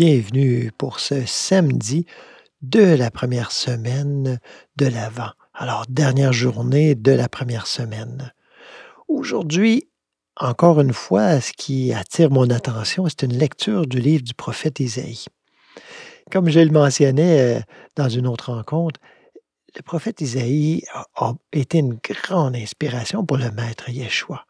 [0.00, 2.06] Bienvenue pour ce samedi
[2.62, 4.38] de la première semaine
[4.76, 5.32] de l'Avent.
[5.52, 8.32] Alors, dernière journée de la première semaine.
[9.08, 9.88] Aujourd'hui,
[10.36, 14.78] encore une fois, ce qui attire mon attention, c'est une lecture du livre du prophète
[14.78, 15.24] Isaïe.
[16.30, 17.60] Comme je le mentionnais euh,
[17.96, 19.00] dans une autre rencontre,
[19.74, 20.84] le prophète Isaïe
[21.16, 24.46] a été une grande inspiration pour le maître Yeshua.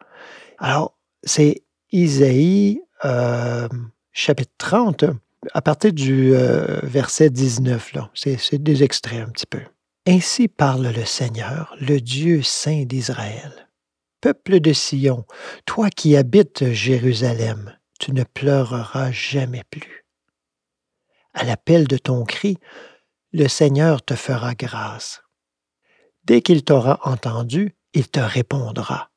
[0.58, 3.66] Alors, c'est Isaïe euh,
[4.12, 5.06] chapitre 30,
[5.52, 8.10] à partir du euh, verset 19, là.
[8.14, 9.62] C'est des extraits un petit peu.
[10.06, 13.68] Ainsi parle le Seigneur, le Dieu saint d'Israël.
[14.20, 15.24] Peuple de Sion,
[15.64, 20.06] toi qui habites Jérusalem, tu ne pleureras jamais plus.
[21.34, 22.58] À l'appel de ton cri,
[23.32, 25.22] le Seigneur te fera grâce.
[26.24, 29.10] Dès qu'il t'aura entendu, il te répondra.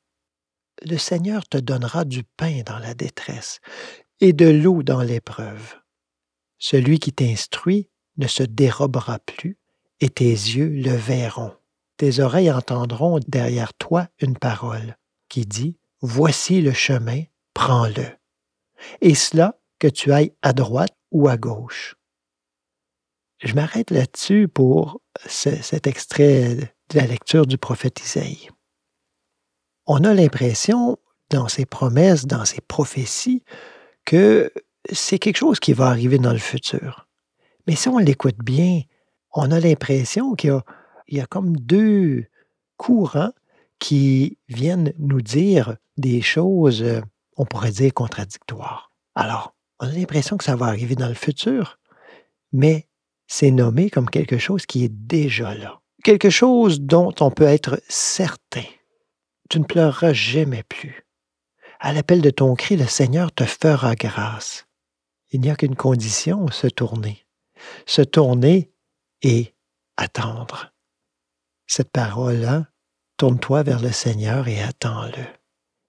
[0.83, 3.59] Le Seigneur te donnera du pain dans la détresse
[4.19, 5.80] et de l'eau dans l'épreuve.
[6.63, 9.57] Celui qui t'instruit ne se dérobera plus,
[9.99, 11.55] et tes yeux le verront.
[11.97, 14.95] Tes oreilles entendront derrière toi une parole
[15.27, 17.23] qui dit Voici le chemin,
[17.55, 18.05] prends-le.
[19.01, 21.95] Et cela, que tu ailles à droite ou à gauche.
[23.39, 26.55] Je m'arrête là-dessus pour cet extrait
[26.89, 28.49] de la lecture du prophète Isaïe.
[29.87, 30.99] On a l'impression,
[31.31, 33.43] dans ses promesses, dans ses prophéties,
[34.05, 34.53] que
[34.91, 37.07] c'est quelque chose qui va arriver dans le futur.
[37.67, 38.81] Mais si on l'écoute bien,
[39.33, 40.59] on a l'impression qu'il
[41.09, 42.25] y, a, comme deux
[42.77, 43.31] courants
[43.79, 47.01] qui viennent nous dire des choses, euh,
[47.37, 48.91] on pourrait dire, contradictoires.
[49.15, 51.79] Alors, on a l'impression que ça va arriver dans le futur,
[52.51, 52.87] mais
[53.27, 55.79] c'est nommé comme quelque chose qui est déjà là.
[56.03, 58.65] Quelque chose dont on peut être certain.
[59.49, 61.05] Tu ne pleureras jamais plus.
[61.79, 64.65] À l'appel de ton cri, le Seigneur te fera grâce.
[65.31, 67.25] Il n'y a qu'une condition, se tourner.
[67.85, 68.71] Se tourner
[69.21, 69.53] et
[69.97, 70.73] attendre.
[71.67, 72.67] Cette parole-là,
[73.17, 75.23] tourne-toi vers le Seigneur et attends-le.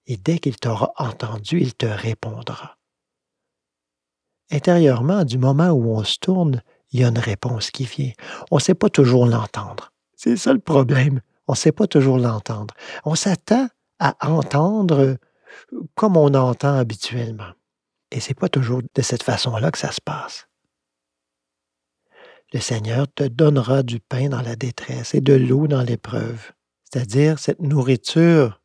[0.05, 2.77] Et dès qu'il t'aura entendu, il te répondra.
[4.51, 6.61] Intérieurement, du moment où on se tourne,
[6.91, 8.11] il y a une réponse qui vient.
[8.51, 9.91] On ne sait pas toujours l'entendre.
[10.15, 11.21] C'est ça le problème.
[11.47, 12.73] On ne sait pas toujours l'entendre.
[13.03, 13.67] On s'attend
[13.99, 15.17] à entendre
[15.95, 17.51] comme on entend habituellement.
[18.13, 20.47] Et ce n'est pas toujours de cette façon-là que ça se passe.
[22.53, 26.51] Le Seigneur te donnera du pain dans la détresse et de l'eau dans l'épreuve.
[26.83, 28.61] C'est-à-dire, cette nourriture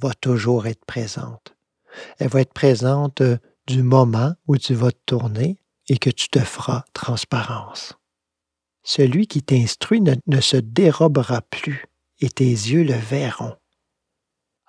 [0.00, 1.56] va toujours être présente.
[2.18, 5.56] Elle va être présente euh, du moment où tu vas te tourner
[5.88, 7.94] et que tu te feras transparence.
[8.82, 11.86] Celui qui t'instruit ne, se dérobera plus
[12.20, 13.56] et tes yeux le verront.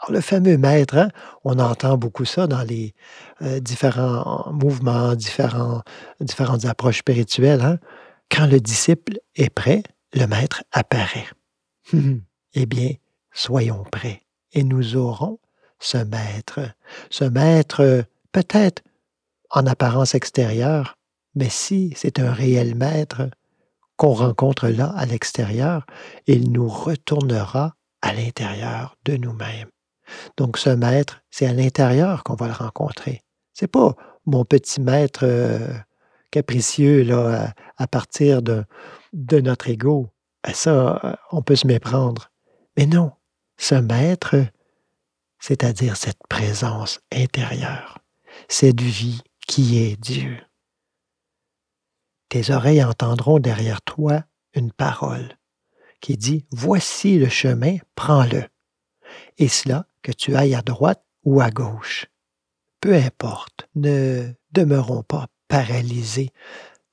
[0.09, 1.09] Le fameux maître, hein,
[1.43, 2.93] on entend beaucoup ça dans les
[3.41, 7.61] euh, différents mouvements, différentes approches spirituelles.
[7.61, 7.79] Hein?
[8.29, 9.83] Quand le disciple est prêt,
[10.13, 11.27] le maître apparaît.
[12.53, 12.91] eh bien,
[13.31, 14.21] soyons prêts
[14.53, 15.39] et nous aurons
[15.79, 16.61] ce maître.
[17.09, 18.81] Ce maître, peut-être
[19.49, 20.97] en apparence extérieure,
[21.35, 23.29] mais si c'est un réel maître
[23.97, 25.85] qu'on rencontre là à l'extérieur,
[26.27, 29.69] il nous retournera à l'intérieur de nous-mêmes.
[30.37, 33.23] Donc, ce maître, c'est à l'intérieur qu'on va le rencontrer.
[33.53, 33.95] C'est pas
[34.25, 35.73] mon petit maître euh,
[36.31, 38.63] capricieux là, à, partir de,
[39.13, 40.09] de notre ego.
[40.43, 42.31] À ça, on peut se méprendre.
[42.77, 43.11] Mais non,
[43.57, 44.35] ce maître,
[45.39, 47.99] c'est-à-dire cette présence intérieure,
[48.47, 50.37] cette vie qui est Dieu.
[52.29, 54.23] Tes oreilles entendront derrière toi
[54.53, 55.37] une parole
[56.01, 58.43] qui dit Voici le chemin, prends-le.
[59.37, 62.05] Et cela, que tu ailles à droite ou à gauche.
[62.79, 66.29] Peu importe, ne demeurons pas paralysés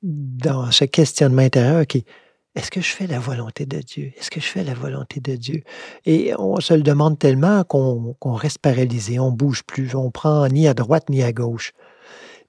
[0.02, 2.06] dans ce questionnement intérieur qui
[2.54, 4.12] est-ce que je fais la volonté de Dieu?
[4.16, 5.62] Est-ce que je fais la volonté de Dieu?
[6.06, 10.66] Et on se le demande tellement qu'on reste paralysé, on bouge plus, on prend ni
[10.66, 11.72] à droite ni à gauche.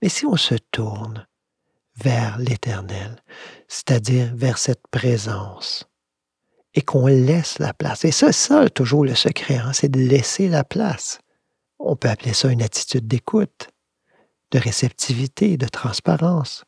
[0.01, 1.25] Mais si on se tourne
[1.95, 3.21] vers l'Éternel,
[3.67, 5.89] c'est-à-dire vers cette présence,
[6.73, 8.05] et qu'on laisse la place.
[8.05, 11.19] Et ça, ça, toujours le secret, hein, c'est de laisser la place.
[11.79, 13.69] On peut appeler ça une attitude d'écoute,
[14.51, 16.63] de réceptivité, de transparence.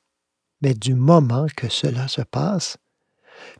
[0.61, 2.77] Mais du moment que cela se passe,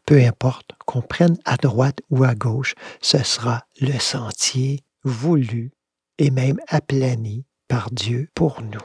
[0.06, 5.72] peu importe qu'on prenne à droite ou à gauche, ce sera le sentier voulu
[6.18, 8.80] et même aplani par Dieu pour nous.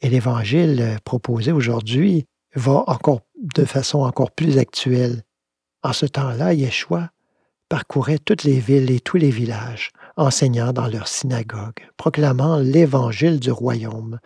[0.00, 5.22] Et l'évangile proposé aujourd'hui va encore de façon encore plus actuelle
[5.82, 7.10] en ce temps-là, Yeshua
[7.68, 13.50] parcourait toutes les villes et tous les villages, enseignant dans leurs synagogues, proclamant l'évangile du
[13.50, 14.18] royaume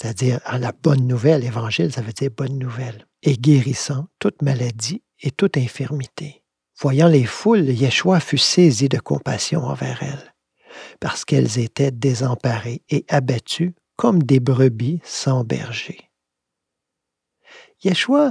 [0.00, 5.30] c'est-à-dire la bonne nouvelle, évangile, ça veut dire bonne nouvelle, et guérissant toute maladie et
[5.30, 6.44] toute infirmité.
[6.80, 10.34] Voyant les foules, Yeshua fut saisi de compassion envers elles,
[11.00, 15.98] parce qu'elles étaient désemparées et abattues comme des brebis sans berger.
[17.82, 18.30] Yeshua,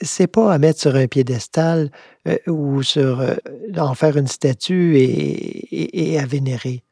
[0.00, 1.90] c'est pas à mettre sur un piédestal
[2.28, 3.36] euh, ou sur euh,
[3.76, 6.84] en faire une statue et à vénérer.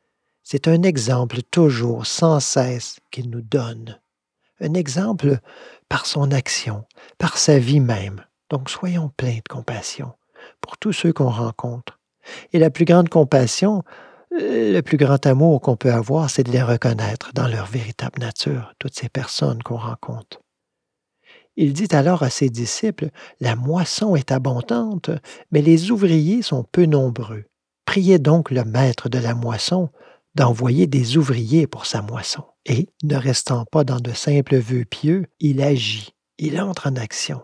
[0.42, 4.00] C'est un exemple toujours, sans cesse, qu'il nous donne.
[4.60, 5.38] Un exemple
[5.88, 6.84] par son action,
[7.18, 8.24] par sa vie même.
[8.50, 10.12] Donc soyons pleins de compassion
[10.60, 11.98] pour tous ceux qu'on rencontre.
[12.52, 13.82] Et la plus grande compassion,
[14.40, 18.20] euh, le plus grand amour qu'on peut avoir, c'est de les reconnaître dans leur véritable
[18.20, 20.40] nature, toutes ces personnes qu'on rencontre.
[21.56, 23.10] Il dit alors à ses disciples,
[23.40, 25.10] La moisson est abondante,
[25.50, 27.44] mais les ouvriers sont peu nombreux.
[27.84, 29.90] Priez donc le maître de la moisson
[30.34, 32.44] d'envoyer des ouvriers pour sa moisson.
[32.64, 37.42] Et, ne restant pas dans de simples vœux pieux, il agit, il entre en action.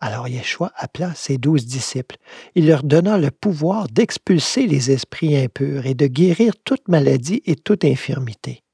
[0.00, 2.16] Alors Yeshua appela ses douze disciples.
[2.54, 7.54] Il leur donna le pouvoir d'expulser les esprits impurs et de guérir toute maladie et
[7.54, 8.64] toute infirmité.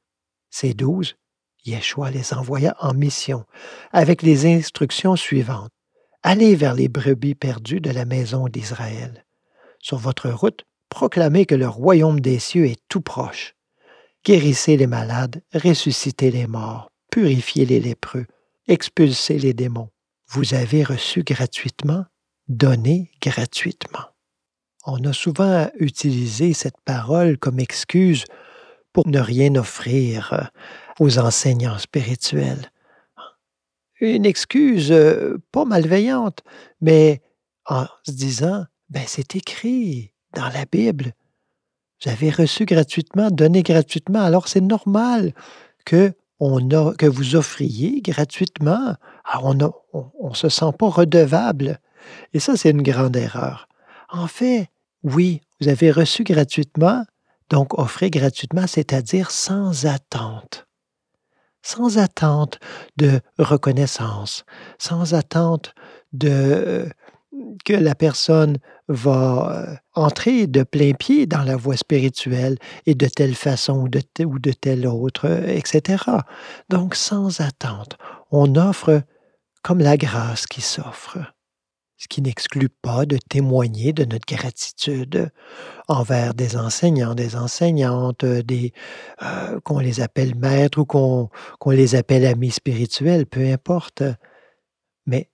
[0.51, 1.17] Ces douze,
[1.67, 3.45] Yeshua les envoya en mission
[3.93, 5.71] avec les instructions suivantes.
[6.23, 9.25] Allez vers les brebis perdues de la maison d'Israël.
[9.81, 13.55] Sur votre route, proclamez que le royaume des cieux est tout proche.
[14.25, 18.27] Guérissez les malades, ressuscitez les morts, purifiez les lépreux,
[18.67, 19.91] expulsez les démons
[20.29, 22.05] vous avez reçu gratuitement,
[22.49, 24.07] donné gratuitement.
[24.85, 28.25] On a souvent utilisé cette parole comme excuse
[28.93, 30.51] pour ne rien offrir
[30.99, 32.71] aux enseignants spirituels.
[34.01, 36.41] Une excuse euh, pas malveillante,
[36.81, 37.23] mais
[37.67, 41.13] en se disant, ben c'est écrit dans la Bible.
[42.05, 45.33] Vous avez reçu gratuitement, donné gratuitement, alors c'est normal
[45.85, 48.95] que on a, que vous offriez gratuitement.
[49.43, 51.81] On ne se sent pas redevable.
[52.35, 53.69] Et ça, c'est une grande erreur.
[54.11, 54.69] En fait,
[55.03, 57.05] oui, vous avez reçu gratuitement,
[57.51, 60.66] donc offrez gratuitement, c'est-à-dire sans attente.
[61.67, 62.61] Sans attente
[62.97, 64.45] de reconnaissance,
[64.79, 65.75] sans attente
[66.13, 66.89] de
[67.65, 68.59] que la personne
[68.89, 73.89] va euh, entrer de plein pied dans la voie spirituelle et de telle façon ou
[73.89, 76.05] de, ou de telle autre, euh, etc.
[76.69, 77.99] Donc, sans attente,
[78.31, 79.03] on offre
[79.63, 81.19] comme la grâce qui s'offre,
[81.97, 85.31] ce qui n'exclut pas de témoigner de notre gratitude
[85.89, 88.73] envers des enseignants, des enseignantes, des
[89.23, 91.31] euh, qu'on les appelle maîtres ou qu'on
[91.71, 94.03] les appelle amis spirituels, peu importe.
[95.07, 95.31] Mais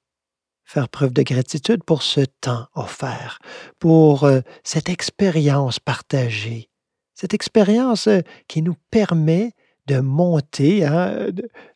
[0.65, 3.39] faire preuve de gratitude pour ce temps offert,
[3.79, 6.71] pour euh, cette expérience partagée,
[7.15, 9.53] cette expérience euh, qui nous permet
[9.87, 11.29] de monter hein,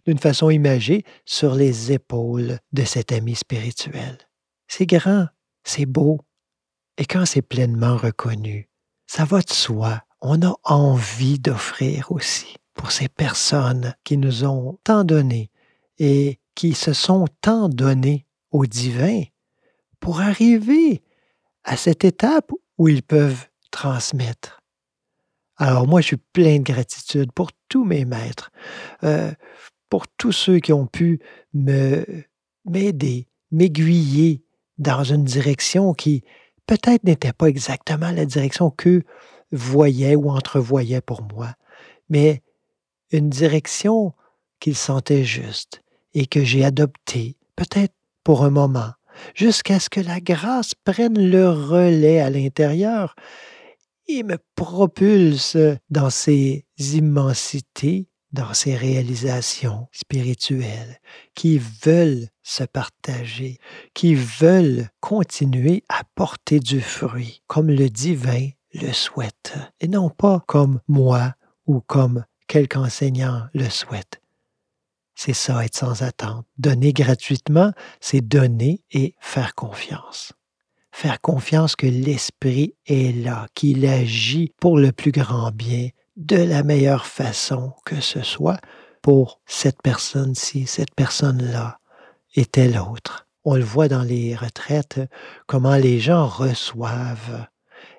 [0.07, 4.26] d'une façon imagée sur les épaules de cet ami spirituel.
[4.69, 5.27] C'est grand,
[5.65, 6.21] c'est beau,
[6.99, 8.69] et quand c'est pleinement reconnu,
[9.07, 14.79] ça va de soi, on a envie d'offrir aussi pour ces personnes qui nous ont
[14.85, 15.51] tant donné
[15.99, 19.23] et qui se sont tant données au divin
[20.01, 21.03] pour arriver
[21.65, 24.63] à cette étape où ils peuvent transmettre.
[25.57, 28.51] Alors moi, je suis plein de gratitude pour tous mes maîtres,
[29.05, 29.33] euh,
[29.89, 31.21] pour tous ceux qui ont pu
[31.55, 32.05] me
[32.65, 34.43] m'aider, m'aiguiller
[34.79, 36.23] dans une direction qui
[36.67, 39.05] peut-être n'était pas exactement la direction qu'eux
[39.53, 41.55] voyaient ou entrevoyaient pour moi,
[42.09, 42.43] mais
[43.13, 44.13] une direction
[44.61, 45.83] qu'ils sentaient juste
[46.15, 48.93] et que j'ai adoptée, peut-être pour un moment,
[49.35, 53.15] jusqu'à ce que la grâce prenne le relais à l'intérieur
[54.09, 55.57] et me propulse
[55.91, 60.99] dans ces immensités, dans ces réalisations spirituelles
[61.35, 63.59] qui veulent se partager,
[63.93, 70.45] qui veulent continuer à porter du fruit, comme le divin le souhaite, et non pas
[70.47, 71.35] comme moi
[71.67, 74.21] ou comme quelque enseignant le souhaite.
[75.17, 76.47] C'est ça, être sans attente.
[76.57, 80.33] Donner gratuitement, c'est donner et faire confiance.
[80.93, 86.63] Faire confiance que l'Esprit est là, qu'il agit pour le plus grand bien, de la
[86.63, 88.61] meilleure façon que ce soit
[89.03, 91.81] pour cette personne-ci, cette personne-là
[92.37, 93.27] et telle autre.
[93.45, 95.01] On le voit dans les retraites,
[95.47, 97.47] comment les gens reçoivent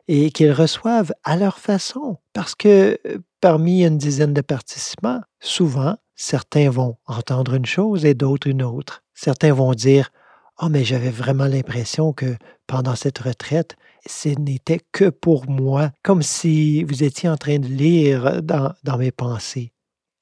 [0.07, 2.17] et qu'ils reçoivent à leur façon.
[2.33, 2.97] Parce que
[3.41, 9.03] parmi une dizaine de participants, souvent, certains vont entendre une chose et d'autres une autre.
[9.13, 10.11] Certains vont dire
[10.59, 13.75] Oh, mais j'avais vraiment l'impression que pendant cette retraite,
[14.07, 18.97] ce n'était que pour moi, comme si vous étiez en train de lire dans, dans
[18.97, 19.71] mes pensées.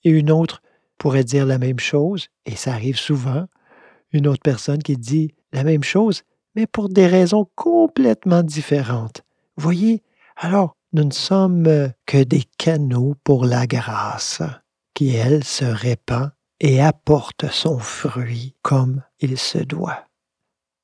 [0.03, 0.61] Et une autre
[0.97, 3.47] pourrait dire la même chose, et ça arrive souvent.
[4.15, 6.23] Une autre personne qui dit la même chose,
[6.55, 9.23] mais pour des raisons complètement différentes.
[9.57, 10.03] Voyez,
[10.37, 14.41] alors nous ne sommes euh, que des canaux pour la grâce,
[14.93, 16.31] qui, elle, se répand
[16.61, 20.05] et apporte son fruit comme il se doit.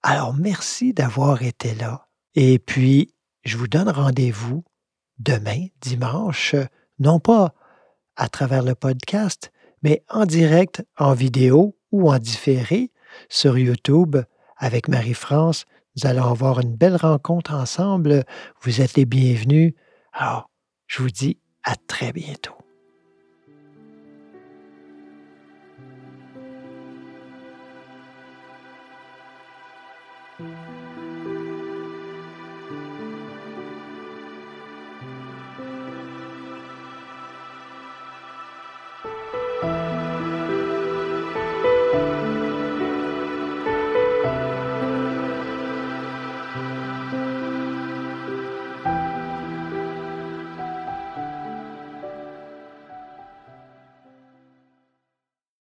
[0.03, 2.09] Alors merci d'avoir été là.
[2.35, 3.13] Et puis,
[3.45, 4.65] je vous donne rendez-vous
[5.19, 6.53] demain, dimanche,
[6.99, 7.53] non pas
[8.17, 12.91] à travers le podcast, mais en direct, en vidéo ou en différé
[13.29, 14.17] sur YouTube
[14.57, 15.65] avec Marie-France.
[15.95, 18.23] Nous allons avoir une belle rencontre ensemble.
[18.61, 19.73] Vous êtes les bienvenus.
[20.13, 20.49] Alors,
[20.87, 22.60] je vous dis à très bientôt.